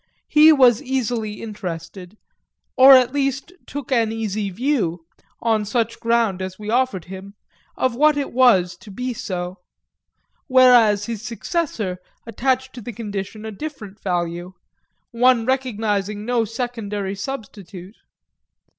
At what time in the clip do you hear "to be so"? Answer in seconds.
8.77-9.59